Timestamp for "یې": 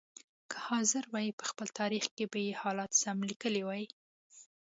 2.47-2.59